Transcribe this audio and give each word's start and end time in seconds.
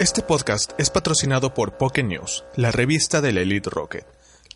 Este 0.00 0.22
podcast 0.22 0.78
es 0.78 0.90
patrocinado 0.90 1.54
por 1.54 1.76
Poké 1.76 2.04
News, 2.04 2.44
la 2.54 2.70
revista 2.70 3.20
del 3.20 3.36
Elite 3.36 3.68
Rocket, 3.68 4.06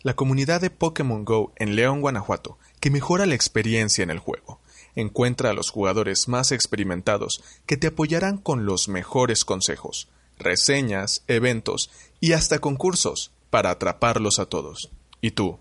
la 0.01 0.13
comunidad 0.13 0.61
de 0.61 0.69
Pokémon 0.69 1.25
Go 1.25 1.51
en 1.57 1.75
León, 1.75 1.99
Guanajuato, 1.99 2.57
que 2.79 2.89
mejora 2.89 3.25
la 3.25 3.35
experiencia 3.35 4.03
en 4.03 4.09
el 4.09 4.19
juego. 4.19 4.61
Encuentra 4.95 5.49
a 5.49 5.53
los 5.53 5.69
jugadores 5.69 6.29
más 6.29 6.53
experimentados 6.53 7.43
que 7.65 7.75
te 7.75 7.87
apoyarán 7.87 8.37
con 8.37 8.65
los 8.65 8.87
mejores 8.87 9.43
consejos, 9.43 10.07
reseñas, 10.39 11.23
eventos 11.27 11.91
y 12.21 12.31
hasta 12.31 12.59
concursos 12.59 13.31
para 13.49 13.69
atraparlos 13.69 14.39
a 14.39 14.45
todos. 14.45 14.91
¿Y 15.19 15.31
tú? 15.31 15.59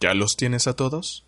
¿Ya 0.00 0.14
los 0.14 0.36
tienes 0.36 0.66
a 0.68 0.74
todos? 0.74 1.26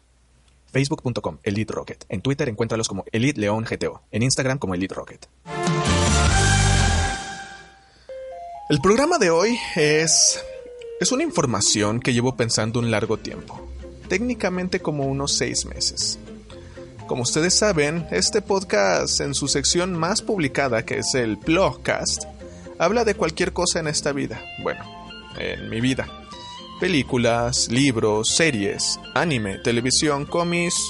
Facebook.com 0.73 1.37
Elite 1.43 1.74
Rocket. 1.74 2.07
En 2.09 2.23
Twitter 2.23 2.48
encuéntralos 2.48 2.88
como 2.88 3.05
Elite 3.12 3.38
León 3.38 3.66
GTO. 3.69 4.01
En 4.10 4.23
Instagram 4.23 4.59
como 4.59 4.74
Elite 4.74 4.95
Rocket. 4.95 5.27
El 8.70 8.80
programa 8.80 9.19
de 9.19 9.30
hoy 9.30 9.59
es. 9.74 10.41
es 11.01 11.10
una 11.10 11.24
información 11.24 11.98
que 11.98 12.12
llevo 12.12 12.37
pensando 12.37 12.79
un 12.79 12.93
largo 12.93 13.16
tiempo, 13.16 13.69
técnicamente 14.09 14.79
como 14.79 15.06
unos 15.06 15.37
seis 15.37 15.66
meses. 15.66 16.20
Como 17.09 17.23
ustedes 17.23 17.52
saben, 17.52 18.06
este 18.12 18.43
podcast 18.43 19.23
en 19.23 19.34
su 19.34 19.48
sección 19.48 19.98
más 19.98 20.23
publicada, 20.23 20.84
que 20.84 20.98
es 20.98 21.16
el 21.16 21.34
Blogcast, 21.34 22.27
habla 22.79 23.05
de 23.05 23.16
cualquier 23.16 23.52
cosa 23.52 23.80
en 23.80 23.88
esta 23.88 24.12
vida. 24.12 24.41
Bueno, 24.62 24.84
en 25.37 25.68
mi 25.68 25.80
vida. 25.80 26.07
Películas, 26.79 27.73
libros, 27.73 28.29
series, 28.29 29.01
anime, 29.16 29.59
televisión, 29.59 30.27
cómics 30.27 30.80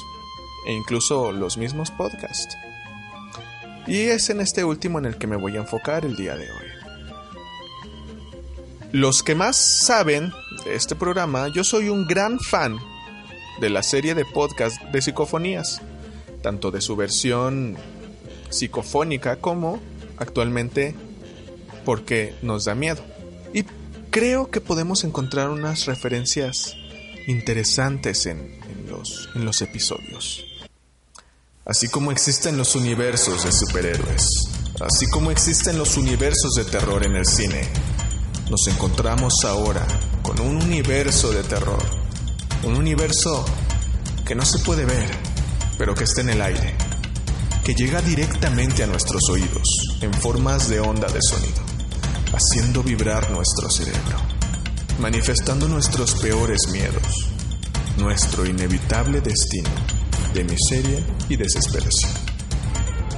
e 0.66 0.74
incluso 0.74 1.32
los 1.32 1.56
mismos 1.56 1.90
podcasts. 1.92 2.54
Y 3.86 4.00
es 4.00 4.28
en 4.28 4.42
este 4.42 4.64
último 4.64 4.98
en 4.98 5.06
el 5.06 5.16
que 5.16 5.26
me 5.26 5.36
voy 5.36 5.56
a 5.56 5.60
enfocar 5.60 6.04
el 6.04 6.14
día 6.14 6.36
de 6.36 6.44
hoy. 6.44 6.69
Los 8.92 9.22
que 9.22 9.36
más 9.36 9.56
saben 9.56 10.32
de 10.64 10.74
este 10.74 10.96
programa, 10.96 11.46
yo 11.46 11.62
soy 11.62 11.88
un 11.88 12.08
gran 12.08 12.40
fan 12.40 12.76
de 13.60 13.70
la 13.70 13.84
serie 13.84 14.16
de 14.16 14.24
podcast 14.24 14.82
de 14.82 15.00
psicofonías, 15.00 15.80
tanto 16.42 16.72
de 16.72 16.80
su 16.80 16.96
versión 16.96 17.76
psicofónica 18.48 19.36
como 19.36 19.78
actualmente 20.16 20.96
porque 21.84 22.34
nos 22.42 22.64
da 22.64 22.74
miedo. 22.74 23.00
Y 23.54 23.64
creo 24.10 24.50
que 24.50 24.60
podemos 24.60 25.04
encontrar 25.04 25.50
unas 25.50 25.86
referencias 25.86 26.74
interesantes 27.28 28.26
en, 28.26 28.58
los, 28.88 29.28
en 29.36 29.44
los 29.44 29.62
episodios. 29.62 30.44
Así 31.64 31.86
como 31.88 32.10
existen 32.10 32.56
los 32.56 32.74
universos 32.74 33.44
de 33.44 33.52
superhéroes, 33.52 34.26
así 34.80 35.06
como 35.12 35.30
existen 35.30 35.78
los 35.78 35.96
universos 35.96 36.54
de 36.56 36.64
terror 36.64 37.06
en 37.06 37.14
el 37.14 37.26
cine, 37.26 37.68
nos 38.50 38.66
encontramos 38.66 39.32
ahora 39.44 39.86
con 40.22 40.40
un 40.40 40.56
universo 40.56 41.30
de 41.30 41.44
terror. 41.44 41.82
Un 42.64 42.74
universo 42.74 43.44
que 44.26 44.34
no 44.34 44.44
se 44.44 44.58
puede 44.58 44.84
ver, 44.84 45.08
pero 45.78 45.94
que 45.94 46.02
está 46.02 46.20
en 46.22 46.30
el 46.30 46.42
aire. 46.42 46.74
Que 47.64 47.74
llega 47.74 48.02
directamente 48.02 48.82
a 48.82 48.88
nuestros 48.88 49.22
oídos 49.30 49.98
en 50.00 50.12
formas 50.12 50.68
de 50.68 50.80
onda 50.80 51.06
de 51.06 51.20
sonido, 51.22 51.62
haciendo 52.32 52.82
vibrar 52.82 53.30
nuestro 53.30 53.70
cerebro, 53.70 54.18
manifestando 54.98 55.68
nuestros 55.68 56.14
peores 56.16 56.68
miedos, 56.72 57.30
nuestro 57.98 58.44
inevitable 58.44 59.20
destino 59.20 59.70
de 60.34 60.42
miseria 60.42 61.06
y 61.28 61.36
desesperación. 61.36 62.12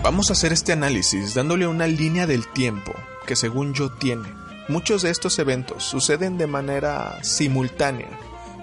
Vamos 0.03 0.29
a 0.29 0.35
hacer 0.35 0.53
este 0.53 0.73
análisis 0.73 1.33
dándole 1.33 1.67
una 1.67 1.87
línea 1.87 2.27
del 2.27 2.47
tiempo 2.53 2.93
que 3.27 3.37
según 3.37 3.73
yo 3.73 3.91
tiene 3.93 4.42
Muchos 4.73 5.03
de 5.03 5.11
estos 5.11 5.39
eventos 5.39 5.85
suceden 5.85 6.39
de 6.39 6.47
manera 6.47 7.23
simultánea, 7.23 8.09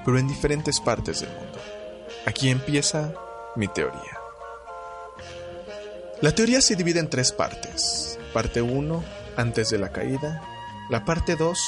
pero 0.04 0.18
en 0.18 0.28
diferentes 0.28 0.80
partes 0.80 1.22
del 1.22 1.30
mundo. 1.30 1.60
Aquí 2.26 2.50
empieza 2.50 3.14
mi 3.56 3.68
teoría. 3.68 4.18
La 6.20 6.34
teoría 6.34 6.62
se 6.62 6.76
divide 6.76 7.00
en 7.00 7.12
tres 7.12 7.32
partes. 7.32 8.18
Parte 8.34 8.64
1, 8.64 9.04
antes 9.38 9.70
de 9.70 9.78
la 9.78 9.92
caída, 9.92 10.42
la 10.90 11.06
parte 11.06 11.36
2, 11.36 11.60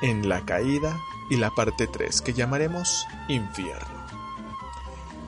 en 0.00 0.30
la 0.30 0.46
caída, 0.46 0.98
y 1.28 1.36
la 1.36 1.50
parte 1.50 1.86
3, 1.86 2.22
que 2.22 2.32
llamaremos 2.32 3.06
infierno. 3.28 4.06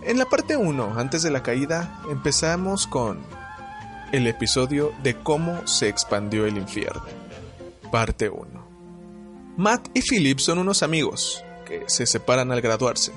En 0.00 0.16
la 0.16 0.24
parte 0.24 0.56
1, 0.56 0.94
antes 0.98 1.22
de 1.22 1.30
la 1.30 1.42
caída, 1.42 2.00
empezamos 2.10 2.86
con 2.86 3.22
el 4.12 4.26
episodio 4.26 4.94
de 5.02 5.14
cómo 5.14 5.66
se 5.66 5.88
expandió 5.90 6.46
el 6.46 6.56
infierno 6.56 7.23
Parte 7.94 8.28
1 8.28 9.54
Matt 9.56 9.86
y 9.94 10.02
Philip 10.02 10.40
son 10.40 10.58
unos 10.58 10.82
amigos 10.82 11.44
que 11.64 11.84
se 11.86 12.06
separan 12.06 12.50
al 12.50 12.60
graduarse. 12.60 13.12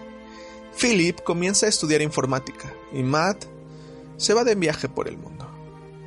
Philip 0.79 1.19
comienza 1.23 1.65
a 1.65 1.69
estudiar 1.69 2.03
informática 2.03 2.71
y 2.93 3.01
Matt 3.01 3.45
se 4.17 4.35
va 4.35 4.43
de 4.43 4.53
viaje 4.53 4.87
por 4.87 5.07
el 5.07 5.17
mundo. 5.17 5.49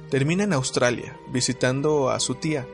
Termina 0.09 0.45
en 0.45 0.53
Australia 0.53 1.19
visitando 1.33 2.11
a 2.11 2.21
su 2.21 2.37
tía, 2.37 2.65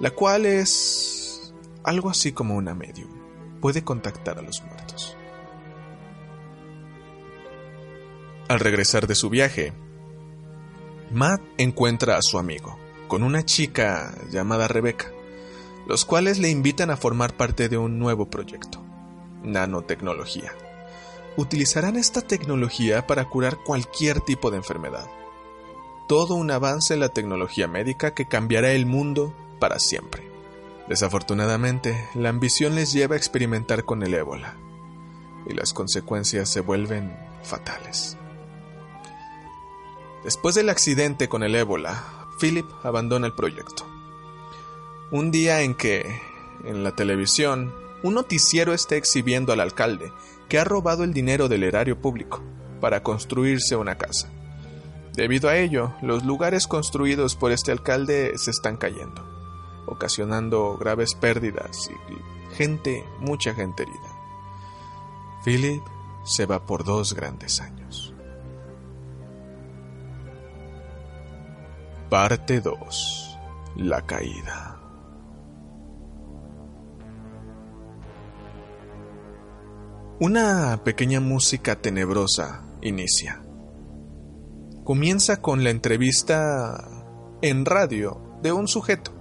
la 0.00 0.10
cual 0.12 0.46
es 0.46 1.52
algo 1.82 2.08
así 2.08 2.32
como 2.32 2.56
una 2.56 2.74
medium. 2.74 3.10
Puede 3.60 3.84
contactar 3.84 4.38
a 4.38 4.42
los 4.42 4.62
muertos. 4.62 5.14
Al 8.48 8.58
regresar 8.58 9.06
de 9.06 9.14
su 9.14 9.28
viaje, 9.28 9.74
Matt 11.12 11.42
encuentra 11.58 12.16
a 12.16 12.22
su 12.22 12.38
amigo, 12.38 12.78
con 13.08 13.22
una 13.22 13.44
chica 13.44 14.14
llamada 14.30 14.68
Rebeca, 14.68 15.10
los 15.86 16.04
cuales 16.04 16.38
le 16.38 16.50
invitan 16.50 16.90
a 16.90 16.96
formar 16.96 17.36
parte 17.36 17.68
de 17.68 17.78
un 17.78 17.98
nuevo 17.98 18.26
proyecto, 18.30 18.82
nanotecnología. 19.42 20.52
Utilizarán 21.36 21.96
esta 21.96 22.20
tecnología 22.20 23.06
para 23.06 23.24
curar 23.24 23.58
cualquier 23.64 24.20
tipo 24.20 24.50
de 24.50 24.58
enfermedad. 24.58 25.06
Todo 26.08 26.34
un 26.34 26.50
avance 26.50 26.94
en 26.94 27.00
la 27.00 27.08
tecnología 27.08 27.66
médica 27.66 28.14
que 28.14 28.26
cambiará 28.26 28.72
el 28.72 28.86
mundo 28.86 29.34
para 29.58 29.78
siempre. 29.78 30.30
Desafortunadamente, 30.88 32.08
la 32.14 32.28
ambición 32.28 32.74
les 32.74 32.92
lleva 32.92 33.14
a 33.14 33.18
experimentar 33.18 33.84
con 33.84 34.02
el 34.02 34.14
ébola, 34.14 34.56
y 35.46 35.54
las 35.54 35.72
consecuencias 35.72 36.48
se 36.48 36.60
vuelven 36.60 37.16
fatales. 37.42 38.16
Después 40.22 40.54
del 40.54 40.70
accidente 40.70 41.28
con 41.28 41.42
el 41.42 41.54
ébola, 41.54 42.23
Philip 42.40 42.66
abandona 42.82 43.26
el 43.26 43.32
proyecto. 43.32 43.86
Un 45.10 45.30
día 45.30 45.62
en 45.62 45.74
que, 45.74 46.20
en 46.64 46.82
la 46.84 46.92
televisión, 46.92 47.72
un 48.02 48.14
noticiero 48.14 48.74
está 48.74 48.96
exhibiendo 48.96 49.52
al 49.52 49.60
alcalde 49.60 50.12
que 50.48 50.58
ha 50.58 50.64
robado 50.64 51.04
el 51.04 51.12
dinero 51.14 51.48
del 51.48 51.62
erario 51.62 52.00
público 52.00 52.42
para 52.80 53.02
construirse 53.02 53.76
una 53.76 53.96
casa. 53.96 54.30
Debido 55.14 55.48
a 55.48 55.56
ello, 55.56 55.94
los 56.02 56.24
lugares 56.24 56.66
construidos 56.66 57.36
por 57.36 57.52
este 57.52 57.70
alcalde 57.70 58.36
se 58.36 58.50
están 58.50 58.76
cayendo, 58.76 59.24
ocasionando 59.86 60.76
graves 60.76 61.14
pérdidas 61.14 61.90
y 62.10 62.54
gente, 62.56 63.04
mucha 63.20 63.54
gente 63.54 63.84
herida. 63.84 64.14
Philip 65.44 65.82
se 66.24 66.46
va 66.46 66.66
por 66.66 66.84
dos 66.84 67.14
grandes 67.14 67.60
años. 67.60 68.13
Parte 72.10 72.60
2. 72.60 73.38
La 73.76 74.02
caída. 74.02 74.78
Una 80.20 80.82
pequeña 80.84 81.20
música 81.20 81.76
tenebrosa 81.76 82.62
inicia. 82.82 83.42
Comienza 84.84 85.40
con 85.40 85.64
la 85.64 85.70
entrevista 85.70 86.88
en 87.40 87.64
radio 87.64 88.20
de 88.42 88.52
un 88.52 88.68
sujeto 88.68 89.12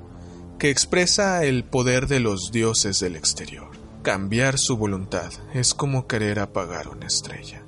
que 0.59 0.69
expresa 0.69 1.45
el 1.45 1.63
poder 1.63 2.07
de 2.07 2.19
los 2.19 2.51
dioses 2.51 3.00
del 3.00 3.15
exterior. 3.15 3.71
Cambiar 4.01 4.59
su 4.59 4.75
voluntad 4.75 5.31
es 5.53 5.74
como 5.74 6.06
querer 6.06 6.39
apagar 6.39 6.89
una 6.89 7.07
estrella. 7.07 7.63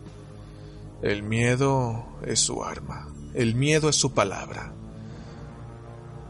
El 1.01 1.23
miedo 1.23 2.05
es 2.25 2.41
su 2.41 2.65
arma, 2.65 3.07
el 3.33 3.55
miedo 3.55 3.89
es 3.89 3.95
su 3.95 4.13
palabra, 4.13 4.73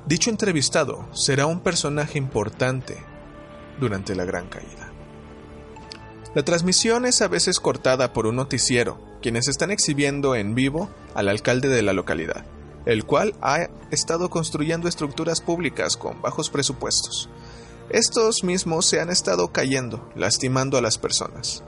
Dicho 0.06 0.30
entrevistado 0.30 1.08
será 1.14 1.48
un 1.48 1.62
personaje 1.62 2.20
importante 2.20 2.96
durante 3.80 4.14
la 4.14 4.24
gran 4.24 4.48
caída. 4.48 4.94
La 6.36 6.44
transmisión 6.44 7.06
es 7.06 7.24
a 7.24 7.28
veces 7.28 7.60
cortada 7.60 8.14
por 8.14 8.28
un 8.28 8.36
noticiero, 8.36 9.00
quienes 9.20 9.48
están 9.48 9.72
exhibiendo 9.72 10.36
en 10.36 10.54
vivo 10.54 10.90
al 11.16 11.28
alcalde 11.28 11.70
de 11.70 11.82
la 11.82 11.94
localidad, 11.94 12.46
el 12.86 13.06
cual 13.06 13.34
ha 13.42 13.68
estado 13.90 14.30
construyendo 14.30 14.88
estructuras 14.88 15.42
públicas 15.42 15.98
con 15.98 16.22
bajos 16.22 16.52
presupuestos. 16.52 17.28
Estos 17.90 18.44
mismos 18.44 18.86
se 18.86 19.00
han 19.00 19.10
estado 19.10 19.52
cayendo, 19.52 20.12
lastimando 20.16 20.78
a 20.78 20.82
las 20.82 21.00
personas. 21.00 21.64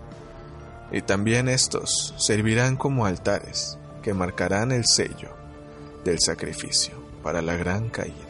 Y 0.92 1.02
también 1.02 1.50
estos 1.50 2.14
servirán 2.18 2.76
como 2.76 3.08
altares 3.08 3.80
que 4.04 4.14
marcarán 4.14 4.72
el 4.72 4.86
sello 4.86 5.36
del 6.04 6.20
sacrificio 6.20 6.94
para 7.24 7.42
la 7.42 7.56
gran 7.56 7.90
caída. 7.90 8.27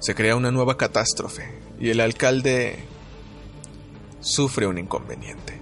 Se 0.00 0.14
crea 0.14 0.36
una 0.36 0.50
nueva 0.50 0.76
catástrofe 0.76 1.58
y 1.80 1.90
el 1.90 2.00
alcalde 2.00 2.84
sufre 4.20 4.66
un 4.66 4.78
inconveniente, 4.78 5.58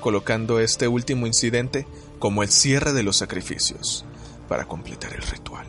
colocando 0.00 0.60
este 0.60 0.86
último 0.86 1.26
incidente 1.26 1.86
como 2.18 2.42
el 2.42 2.50
cierre 2.50 2.92
de 2.92 3.02
los 3.02 3.16
sacrificios 3.16 4.04
para 4.48 4.66
completar 4.66 5.12
el 5.14 5.22
ritual. 5.22 5.66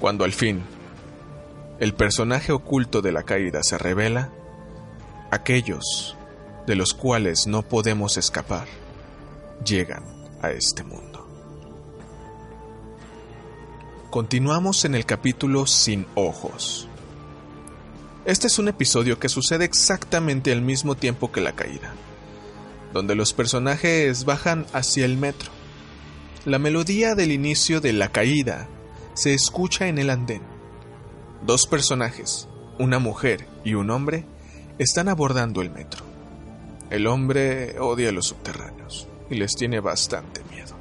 Cuando 0.00 0.24
al 0.24 0.32
fin 0.32 0.62
el 1.80 1.94
personaje 1.94 2.52
oculto 2.52 3.02
de 3.02 3.12
la 3.12 3.24
caída 3.24 3.62
se 3.62 3.78
revela, 3.78 4.30
aquellos 5.30 6.16
de 6.66 6.76
los 6.76 6.94
cuales 6.94 7.46
no 7.48 7.62
podemos 7.62 8.16
escapar 8.16 8.68
llegan 9.64 10.04
a 10.40 10.50
este 10.50 10.84
mundo. 10.84 11.26
Continuamos 14.10 14.84
en 14.84 14.94
el 14.94 15.06
capítulo 15.06 15.66
Sin 15.66 16.06
Ojos. 16.14 16.88
Este 18.24 18.46
es 18.46 18.60
un 18.60 18.68
episodio 18.68 19.18
que 19.18 19.28
sucede 19.28 19.64
exactamente 19.64 20.52
al 20.52 20.62
mismo 20.62 20.94
tiempo 20.94 21.32
que 21.32 21.40
la 21.40 21.56
caída, 21.56 21.92
donde 22.92 23.16
los 23.16 23.32
personajes 23.32 24.24
bajan 24.24 24.64
hacia 24.72 25.04
el 25.04 25.16
metro. 25.16 25.50
La 26.44 26.60
melodía 26.60 27.16
del 27.16 27.32
inicio 27.32 27.80
de 27.80 27.92
la 27.92 28.12
caída 28.12 28.68
se 29.14 29.34
escucha 29.34 29.88
en 29.88 29.98
el 29.98 30.08
andén. 30.08 30.42
Dos 31.44 31.66
personajes, 31.66 32.46
una 32.78 33.00
mujer 33.00 33.48
y 33.64 33.74
un 33.74 33.90
hombre, 33.90 34.24
están 34.78 35.08
abordando 35.08 35.60
el 35.60 35.70
metro. 35.70 36.04
El 36.90 37.08
hombre 37.08 37.80
odia 37.80 38.12
los 38.12 38.26
subterráneos 38.26 39.08
y 39.30 39.34
les 39.34 39.56
tiene 39.56 39.80
bastante 39.80 40.42
miedo. 40.44 40.76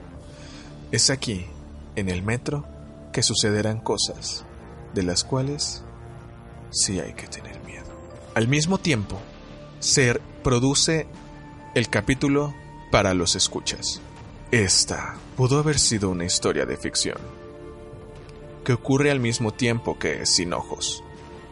Es 0.92 1.10
aquí, 1.10 1.48
en 1.96 2.08
el 2.08 2.22
metro, 2.22 2.68
que 3.12 3.24
sucederán 3.24 3.80
cosas 3.80 4.46
de 4.94 5.02
las 5.02 5.24
cuales 5.24 5.84
sí 6.72 7.00
hay 7.00 7.14
que 7.14 7.28
tener 7.28 7.62
miedo. 7.64 7.86
Al 8.34 8.48
mismo 8.48 8.78
tiempo, 8.78 9.20
se 9.80 10.20
produce 10.44 11.08
el 11.76 11.90
capítulo 11.90 12.54
para 12.92 13.14
los 13.14 13.36
escuchas. 13.36 14.02
Esta 14.52 15.16
pudo 15.38 15.60
haber 15.60 15.80
sido 15.80 16.10
una 16.10 16.26
historia 16.26 16.66
de 16.66 16.78
ficción, 16.78 17.18
que 18.66 18.74
ocurre 18.74 19.12
al 19.12 19.20
mismo 19.20 19.54
tiempo 19.54 19.98
que 19.98 20.26
Sin 20.26 20.54
Ojos, 20.54 21.04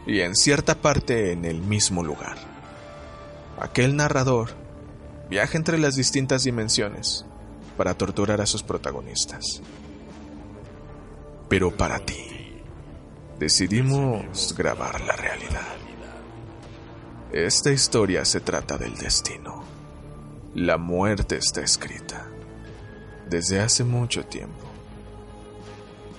y 0.05 0.21
en 0.21 0.35
cierta 0.35 0.75
parte 0.75 1.31
en 1.31 1.45
el 1.45 1.61
mismo 1.61 2.03
lugar. 2.03 2.37
Aquel 3.59 3.95
narrador 3.95 4.51
viaja 5.29 5.57
entre 5.57 5.77
las 5.77 5.95
distintas 5.95 6.43
dimensiones 6.43 7.25
para 7.77 7.93
torturar 7.93 8.41
a 8.41 8.45
sus 8.45 8.63
protagonistas. 8.63 9.61
Pero 11.47 11.71
para 11.75 11.99
ti, 11.99 12.28
decidimos 13.39 14.53
grabar 14.57 14.99
la 14.99 15.15
realidad. 15.15 15.77
Esta 17.31 17.71
historia 17.71 18.25
se 18.25 18.41
trata 18.41 18.77
del 18.77 18.95
destino. 18.95 19.63
La 20.55 20.77
muerte 20.77 21.37
está 21.37 21.61
escrita 21.61 22.27
desde 23.29 23.61
hace 23.61 23.85
mucho 23.85 24.25
tiempo 24.25 24.65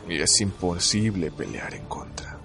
y 0.08 0.18
es 0.18 0.40
imposible 0.40 1.30
pelear 1.30 1.74
en 1.74 1.84
contra. 1.84 2.38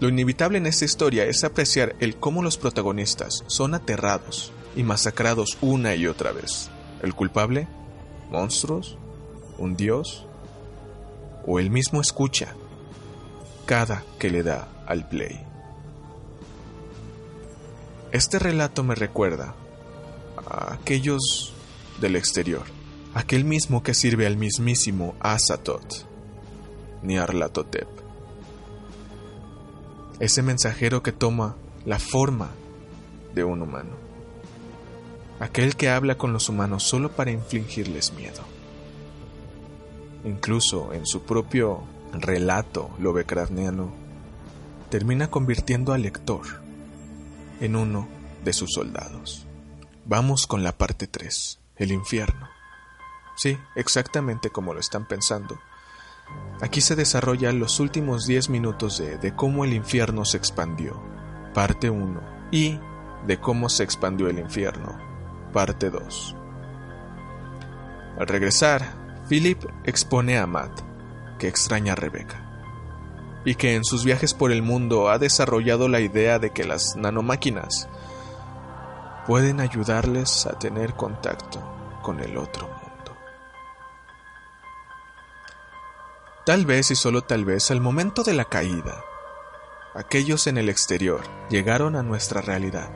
Lo 0.00 0.08
inevitable 0.08 0.58
en 0.58 0.66
esta 0.66 0.86
historia 0.86 1.24
es 1.24 1.44
apreciar 1.44 1.94
el 2.00 2.16
cómo 2.16 2.42
los 2.42 2.56
protagonistas 2.56 3.44
son 3.48 3.74
aterrados 3.74 4.50
y 4.76 4.82
masacrados 4.82 5.58
una 5.60 5.94
y 5.94 6.06
otra 6.06 6.32
vez. 6.32 6.70
¿El 7.02 7.14
culpable? 7.14 7.68
¿Monstruos? 8.30 8.96
¿Un 9.58 9.76
dios? 9.76 10.26
¿O 11.46 11.58
él 11.60 11.70
mismo 11.70 12.00
escucha 12.00 12.54
cada 13.66 14.04
que 14.18 14.30
le 14.30 14.42
da 14.42 14.68
al 14.86 15.08
play. 15.08 15.44
Este 18.12 18.38
relato 18.38 18.84
me 18.84 18.94
recuerda 18.94 19.54
a 20.48 20.74
aquellos 20.74 21.52
del 22.00 22.14
exterior, 22.14 22.62
aquel 23.14 23.44
mismo 23.44 23.82
que 23.82 23.92
sirve 23.92 24.26
al 24.26 24.36
mismísimo 24.36 25.16
Azatoth, 25.20 26.06
Niarlatotep. 27.02 27.88
Ese 30.20 30.42
mensajero 30.42 31.02
que 31.02 31.12
toma 31.12 31.56
la 31.84 31.98
forma 31.98 32.50
de 33.34 33.44
un 33.44 33.60
humano. 33.60 33.96
Aquel 35.40 35.76
que 35.76 35.90
habla 35.90 36.16
con 36.16 36.32
los 36.32 36.48
humanos 36.48 36.84
solo 36.84 37.10
para 37.10 37.32
infligirles 37.32 38.14
miedo. 38.14 38.42
Incluso 40.24 40.94
en 40.94 41.04
su 41.04 41.22
propio 41.22 41.82
relato 42.12 42.90
lovecraftiano 42.98 43.92
termina 44.90 45.28
convirtiendo 45.28 45.92
al 45.92 46.02
lector 46.02 46.44
en 47.60 47.76
uno 47.76 48.08
de 48.44 48.52
sus 48.52 48.72
soldados. 48.72 49.46
Vamos 50.04 50.46
con 50.46 50.62
la 50.62 50.72
parte 50.72 51.06
3, 51.06 51.58
el 51.76 51.92
infierno. 51.92 52.48
Sí, 53.36 53.58
exactamente 53.74 54.50
como 54.50 54.72
lo 54.72 54.80
están 54.80 55.06
pensando. 55.06 55.58
Aquí 56.60 56.80
se 56.80 56.96
desarrollan 56.96 57.58
los 57.58 57.80
últimos 57.80 58.26
10 58.26 58.50
minutos 58.50 58.98
de, 58.98 59.18
de 59.18 59.34
cómo 59.34 59.64
el 59.64 59.74
infierno 59.74 60.24
se 60.24 60.36
expandió, 60.36 61.00
parte 61.54 61.90
1, 61.90 62.48
y 62.50 62.78
de 63.26 63.38
cómo 63.38 63.68
se 63.68 63.82
expandió 63.82 64.28
el 64.28 64.38
infierno, 64.38 64.96
parte 65.52 65.90
2. 65.90 66.36
Al 68.18 68.26
regresar, 68.26 68.94
Philip 69.28 69.62
expone 69.84 70.38
a 70.38 70.46
Matt 70.46 70.85
que 71.38 71.48
extraña 71.48 71.92
a 71.92 71.96
Rebeca, 71.96 72.42
y 73.44 73.54
que 73.54 73.74
en 73.74 73.84
sus 73.84 74.04
viajes 74.04 74.34
por 74.34 74.50
el 74.50 74.62
mundo 74.62 75.08
ha 75.08 75.18
desarrollado 75.18 75.88
la 75.88 76.00
idea 76.00 76.38
de 76.38 76.50
que 76.50 76.64
las 76.64 76.96
nanomáquinas 76.96 77.88
pueden 79.26 79.60
ayudarles 79.60 80.46
a 80.46 80.58
tener 80.58 80.94
contacto 80.94 81.62
con 82.02 82.20
el 82.20 82.36
otro 82.36 82.66
mundo. 82.66 83.16
Tal 86.44 86.64
vez 86.64 86.90
y 86.90 86.96
solo 86.96 87.22
tal 87.22 87.44
vez 87.44 87.70
al 87.70 87.80
momento 87.80 88.22
de 88.22 88.34
la 88.34 88.44
caída, 88.44 89.02
aquellos 89.94 90.46
en 90.46 90.58
el 90.58 90.68
exterior 90.68 91.22
llegaron 91.50 91.96
a 91.96 92.02
nuestra 92.02 92.40
realidad. 92.40 92.90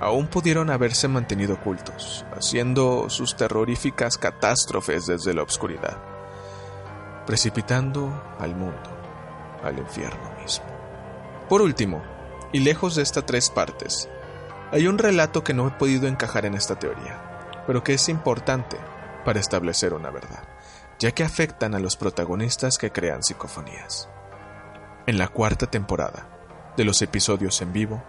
Aún 0.00 0.26
pudieron 0.26 0.70
haberse 0.70 1.08
mantenido 1.08 1.54
ocultos, 1.54 2.24
haciendo 2.32 3.08
sus 3.08 3.36
terroríficas 3.36 4.18
catástrofes 4.18 5.06
desde 5.06 5.32
la 5.32 5.42
oscuridad 5.42 6.11
precipitando 7.26 8.34
al 8.38 8.54
mundo, 8.54 8.90
al 9.62 9.78
infierno 9.78 10.30
mismo. 10.40 10.66
Por 11.48 11.62
último, 11.62 12.02
y 12.52 12.60
lejos 12.60 12.96
de 12.96 13.02
estas 13.02 13.26
tres 13.26 13.50
partes, 13.50 14.08
hay 14.70 14.86
un 14.86 14.98
relato 14.98 15.44
que 15.44 15.54
no 15.54 15.68
he 15.68 15.70
podido 15.72 16.08
encajar 16.08 16.46
en 16.46 16.54
esta 16.54 16.78
teoría, 16.78 17.62
pero 17.66 17.82
que 17.82 17.94
es 17.94 18.08
importante 18.08 18.78
para 19.24 19.40
establecer 19.40 19.94
una 19.94 20.10
verdad, 20.10 20.44
ya 20.98 21.12
que 21.12 21.24
afectan 21.24 21.74
a 21.74 21.78
los 21.78 21.96
protagonistas 21.96 22.78
que 22.78 22.90
crean 22.90 23.22
psicofonías. 23.22 24.08
En 25.06 25.18
la 25.18 25.28
cuarta 25.28 25.66
temporada 25.66 26.28
de 26.76 26.84
los 26.84 27.02
episodios 27.02 27.60
en 27.60 27.72
vivo, 27.72 28.02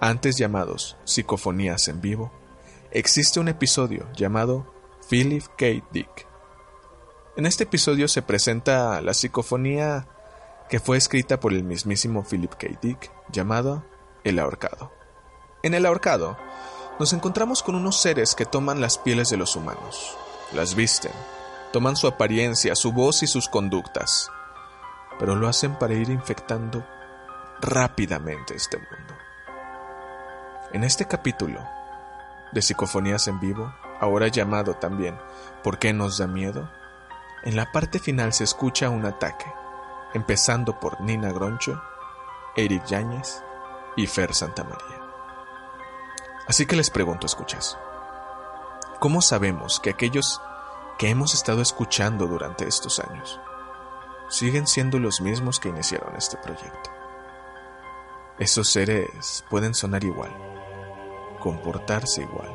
antes 0.00 0.36
llamados 0.36 0.96
psicofonías 1.04 1.88
en 1.88 2.00
vivo, 2.00 2.32
existe 2.90 3.40
un 3.40 3.48
episodio 3.48 4.06
llamado 4.14 4.72
Philip 5.08 5.44
K. 5.56 5.66
Dick, 5.92 6.25
en 7.36 7.44
este 7.44 7.64
episodio 7.64 8.08
se 8.08 8.22
presenta 8.22 9.00
la 9.02 9.12
psicofonía 9.12 10.06
que 10.70 10.80
fue 10.80 10.96
escrita 10.96 11.38
por 11.38 11.52
el 11.52 11.64
mismísimo 11.64 12.24
Philip 12.24 12.54
K. 12.54 12.68
Dick, 12.80 13.10
llamada 13.30 13.84
El 14.24 14.38
ahorcado. 14.38 14.90
En 15.62 15.74
El 15.74 15.84
ahorcado, 15.84 16.38
nos 16.98 17.12
encontramos 17.12 17.62
con 17.62 17.74
unos 17.74 18.00
seres 18.00 18.34
que 18.34 18.46
toman 18.46 18.80
las 18.80 18.96
pieles 18.96 19.28
de 19.28 19.36
los 19.36 19.54
humanos, 19.54 20.16
las 20.54 20.74
visten, 20.74 21.12
toman 21.72 21.96
su 21.96 22.06
apariencia, 22.06 22.74
su 22.74 22.92
voz 22.92 23.22
y 23.22 23.26
sus 23.26 23.48
conductas, 23.48 24.30
pero 25.18 25.36
lo 25.36 25.46
hacen 25.46 25.78
para 25.78 25.92
ir 25.94 26.08
infectando 26.08 26.86
rápidamente 27.60 28.56
este 28.56 28.78
mundo. 28.78 29.14
En 30.72 30.84
este 30.84 31.06
capítulo 31.06 31.60
de 32.52 32.62
Psicofonías 32.62 33.28
en 33.28 33.38
Vivo, 33.40 33.74
ahora 34.00 34.28
llamado 34.28 34.74
también 34.74 35.18
¿Por 35.62 35.78
qué 35.78 35.92
nos 35.92 36.18
da 36.18 36.26
miedo? 36.26 36.70
En 37.46 37.54
la 37.54 37.70
parte 37.70 38.00
final 38.00 38.32
se 38.32 38.42
escucha 38.42 38.90
un 38.90 39.06
ataque, 39.06 39.46
empezando 40.14 40.80
por 40.80 41.00
Nina 41.00 41.30
Groncho, 41.30 41.80
Eric 42.56 42.84
Yáñez 42.86 43.40
y 43.94 44.08
Fer 44.08 44.34
Santamaría. 44.34 45.00
Así 46.48 46.66
que 46.66 46.74
les 46.74 46.90
pregunto, 46.90 47.24
escuchas, 47.24 47.78
¿cómo 48.98 49.22
sabemos 49.22 49.78
que 49.78 49.90
aquellos 49.90 50.42
que 50.98 51.08
hemos 51.08 51.34
estado 51.34 51.62
escuchando 51.62 52.26
durante 52.26 52.66
estos 52.66 52.98
años 52.98 53.38
siguen 54.28 54.66
siendo 54.66 54.98
los 54.98 55.20
mismos 55.20 55.60
que 55.60 55.68
iniciaron 55.68 56.16
este 56.16 56.38
proyecto? 56.38 56.90
Esos 58.40 58.70
seres 58.70 59.44
pueden 59.48 59.72
sonar 59.72 60.02
igual, 60.02 60.36
comportarse 61.38 62.22
igual, 62.22 62.50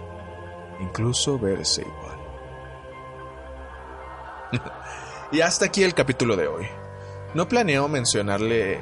incluso 0.81 1.39
verse 1.39 1.81
igual. 1.83 2.20
y 5.31 5.41
hasta 5.41 5.65
aquí 5.65 5.83
el 5.83 5.93
capítulo 5.93 6.35
de 6.35 6.47
hoy. 6.47 6.67
No 7.33 7.47
planeo 7.47 7.87
mencionarle 7.87 8.79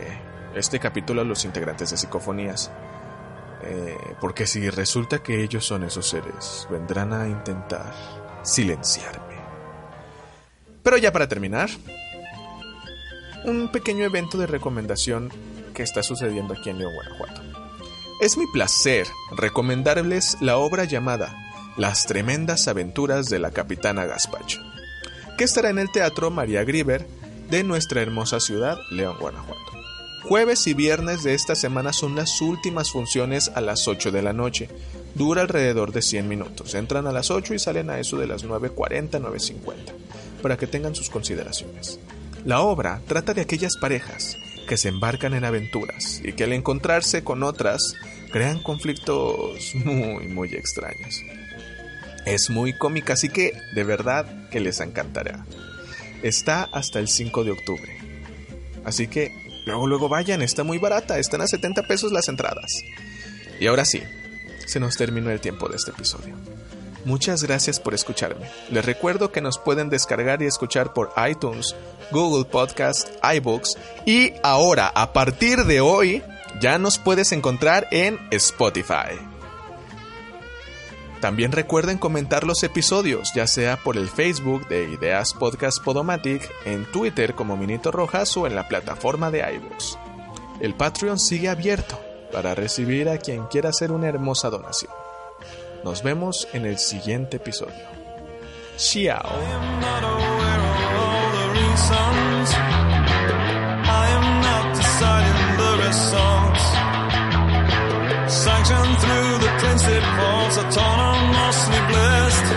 este 0.55 0.79
capítulo 0.79 1.21
a 1.21 1.25
los 1.25 1.45
integrantes 1.45 1.91
de 1.91 1.97
Psicofonías. 1.97 2.71
Eh, 3.61 3.97
porque 4.21 4.47
si 4.47 4.69
resulta 4.69 5.21
que 5.21 5.43
ellos 5.43 5.65
son 5.65 5.83
esos 5.83 6.07
seres, 6.07 6.67
vendrán 6.71 7.13
a 7.13 7.27
intentar 7.27 7.93
silenciarme. 8.41 9.35
Pero 10.81 10.97
ya 10.97 11.11
para 11.11 11.27
terminar, 11.27 11.69
un 13.43 13.69
pequeño 13.71 14.05
evento 14.05 14.37
de 14.37 14.47
recomendación 14.47 15.29
que 15.73 15.83
está 15.83 16.03
sucediendo 16.03 16.53
aquí 16.53 16.69
en 16.69 16.79
León, 16.79 16.93
Guanajuato. 16.95 17.41
Es 18.21 18.37
mi 18.37 18.47
placer 18.47 19.07
recomendarles 19.31 20.37
la 20.41 20.57
obra 20.57 20.83
llamada 20.83 21.35
Las 21.77 22.05
tremendas 22.05 22.67
aventuras 22.67 23.29
de 23.29 23.39
la 23.39 23.51
capitana 23.51 24.05
Gaspacho, 24.05 24.61
que 25.39 25.45
estará 25.45 25.69
en 25.69 25.79
el 25.79 25.89
Teatro 25.89 26.31
María 26.31 26.65
Griver 26.65 27.07
de 27.49 27.63
nuestra 27.63 28.01
hermosa 28.01 28.41
ciudad, 28.41 28.77
León, 28.91 29.15
Guanajuato. 29.21 29.71
Jueves 30.25 30.67
y 30.67 30.73
viernes 30.73 31.23
de 31.23 31.33
esta 31.33 31.55
semana 31.55 31.93
son 31.93 32.13
las 32.13 32.41
últimas 32.41 32.91
funciones 32.91 33.49
a 33.55 33.61
las 33.61 33.87
8 33.87 34.11
de 34.11 34.21
la 34.21 34.33
noche. 34.33 34.67
Dura 35.15 35.41
alrededor 35.41 35.93
de 35.93 36.01
100 36.01 36.27
minutos. 36.27 36.75
Entran 36.75 37.07
a 37.07 37.13
las 37.13 37.31
8 37.31 37.53
y 37.53 37.59
salen 37.59 37.89
a 37.89 37.99
eso 37.99 38.17
de 38.17 38.27
las 38.27 38.43
9.40, 38.43 39.11
9.50, 39.11 39.61
para 40.41 40.57
que 40.57 40.67
tengan 40.67 40.93
sus 40.93 41.09
consideraciones. 41.09 42.01
La 42.43 42.59
obra 42.59 43.01
trata 43.07 43.33
de 43.33 43.39
aquellas 43.39 43.77
parejas 43.79 44.35
que 44.67 44.75
se 44.75 44.89
embarcan 44.89 45.33
en 45.33 45.45
aventuras 45.45 46.19
y 46.21 46.33
que 46.33 46.43
al 46.43 46.51
encontrarse 46.51 47.23
con 47.23 47.43
otras 47.43 47.93
crean 48.29 48.61
conflictos 48.61 49.73
muy, 49.85 50.27
muy 50.27 50.49
extraños. 50.53 51.23
Es 52.29 52.51
muy 52.51 52.73
cómica, 52.73 53.13
así 53.13 53.27
que 53.29 53.53
de 53.73 53.83
verdad 53.83 54.49
que 54.51 54.59
les 54.59 54.79
encantará. 54.81 55.45
Está 56.21 56.69
hasta 56.71 56.99
el 56.99 57.07
5 57.07 57.43
de 57.43 57.51
octubre. 57.51 57.97
Así 58.85 59.07
que 59.07 59.31
luego, 59.65 59.87
luego 59.87 60.09
vayan, 60.09 60.43
está 60.43 60.63
muy 60.63 60.77
barata, 60.77 61.17
están 61.17 61.41
a 61.41 61.47
70 61.47 61.83
pesos 61.87 62.11
las 62.11 62.27
entradas. 62.27 62.83
Y 63.59 63.65
ahora 63.65 63.83
sí, 63.83 64.03
se 64.67 64.79
nos 64.79 64.95
terminó 64.95 65.31
el 65.31 65.41
tiempo 65.41 65.67
de 65.69 65.77
este 65.77 65.89
episodio. 65.89 66.35
Muchas 67.03 67.43
gracias 67.43 67.79
por 67.79 67.95
escucharme. 67.95 68.45
Les 68.69 68.85
recuerdo 68.85 69.31
que 69.31 69.41
nos 69.41 69.57
pueden 69.57 69.89
descargar 69.89 70.43
y 70.43 70.45
escuchar 70.45 70.93
por 70.93 71.11
iTunes, 71.27 71.75
Google 72.11 72.45
Podcast, 72.45 73.09
iBooks 73.23 73.75
y 74.05 74.33
ahora, 74.43 74.91
a 74.93 75.13
partir 75.13 75.63
de 75.65 75.81
hoy, 75.81 76.21
ya 76.61 76.77
nos 76.77 76.99
puedes 76.99 77.31
encontrar 77.31 77.87
en 77.89 78.19
Spotify. 78.29 79.28
También 81.21 81.51
recuerden 81.51 81.97
comentar 81.97 82.45
los 82.45 82.63
episodios, 82.63 83.33
ya 83.35 83.45
sea 83.45 83.77
por 83.77 83.97
el 83.97 84.07
Facebook 84.07 84.67
de 84.69 84.89
Ideas 84.89 85.33
Podcast 85.33 85.83
Podomatic, 85.83 86.49
en 86.65 86.85
Twitter 86.85 87.35
como 87.35 87.57
Minito 87.57 87.91
Rojas 87.91 88.37
o 88.37 88.47
en 88.47 88.55
la 88.55 88.69
plataforma 88.69 89.29
de 89.29 89.39
iBooks. 89.55 89.97
El 90.61 90.75
Patreon 90.75 91.19
sigue 91.19 91.49
abierto 91.49 91.99
para 92.31 92.55
recibir 92.55 93.09
a 93.09 93.17
quien 93.17 93.45
quiera 93.47 93.69
hacer 93.69 93.91
una 93.91 94.07
hermosa 94.07 94.49
donación. 94.49 94.93
Nos 95.83 96.03
vemos 96.03 96.47
en 96.53 96.65
el 96.65 96.77
siguiente 96.77 97.37
episodio. 97.37 97.73
Xiao. 98.77 99.29
Sanctioned 109.79 110.05
falls 110.17 110.57
autonomously 110.57 111.87
blessed, 111.87 112.47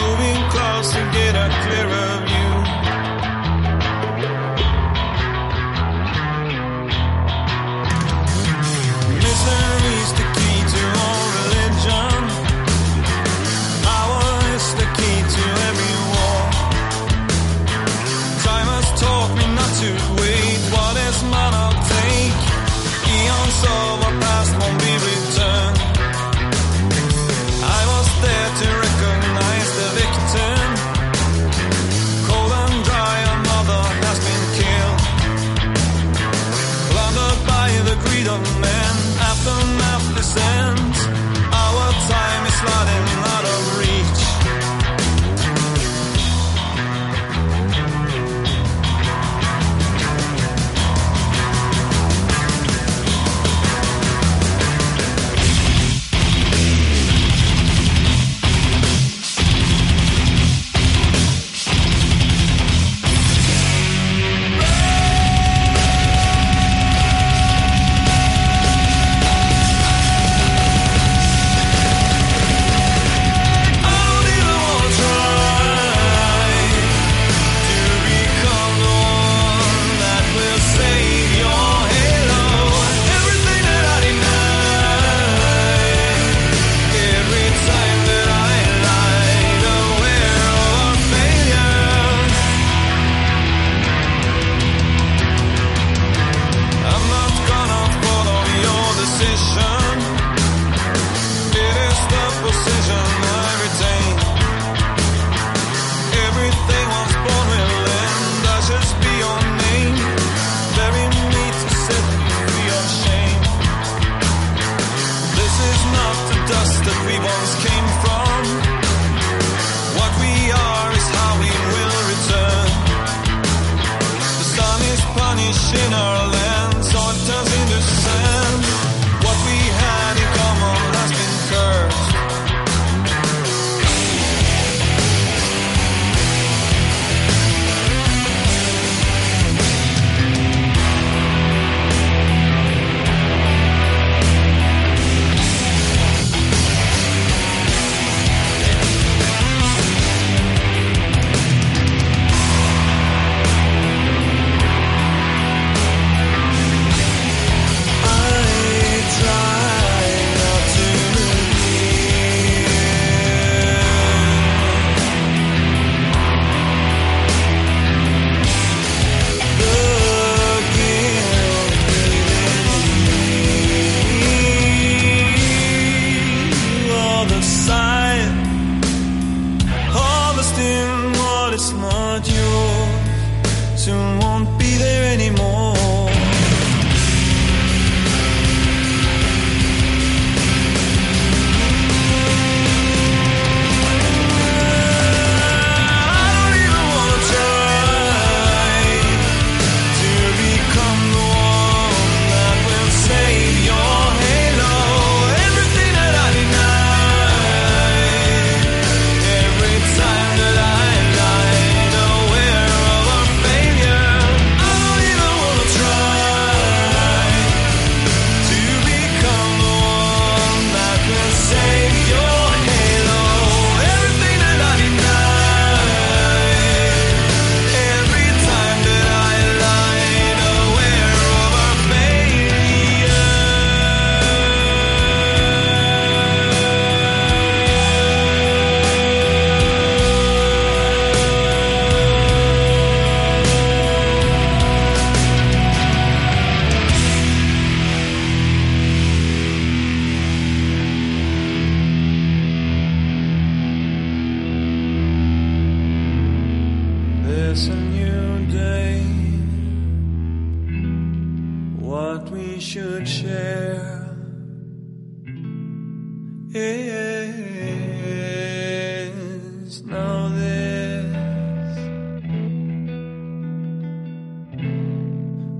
moving 0.00 0.50
close 0.50 0.92
to 0.92 1.00
get 1.12 1.34
a 1.34 1.48
clearer 1.64 2.27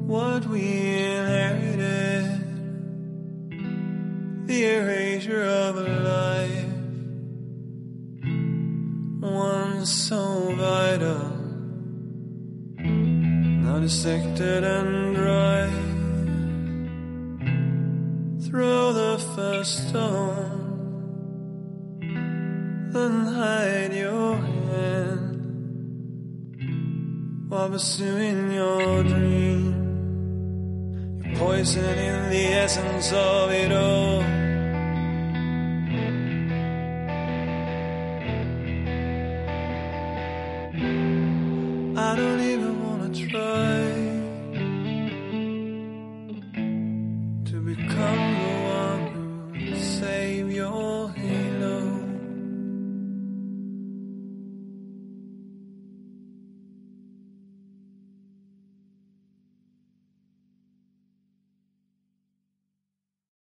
What 0.08 0.46
we 0.46 0.62
inherited, 0.62 2.24
the 4.46 4.64
erasure 4.64 5.44
of 5.44 5.76
a 5.76 5.88
life, 6.16 6.72
once 9.20 9.90
so 9.90 10.54
vital, 10.56 11.28
now 13.64 13.78
dissected 13.80 14.64
and 14.64 15.14
dry. 15.14 15.68
Throw 18.48 18.92
the 18.94 19.18
first 19.36 19.88
stone 19.88 20.58
then 22.92 23.26
hide 23.26 23.92
your 23.92 24.36
hand 24.36 25.34
while 27.50 27.68
pursuing 27.68 28.50
your 28.52 29.02
dream. 29.04 29.67
You're 31.38 31.46
poisoning 31.46 32.30
the 32.30 32.46
essence 32.46 33.12
of 33.12 33.52
it 33.52 33.70
all. 33.70 34.47